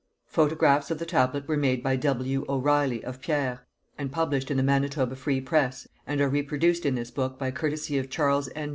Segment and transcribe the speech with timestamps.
[0.25, 2.43] Photographs of the tablet were made by W.
[2.49, 3.67] O'Reilly of Pierre
[3.99, 7.99] and published in the Manitoba Free Press and are reproduced in this book by courtesy
[7.99, 8.69] of Charles N.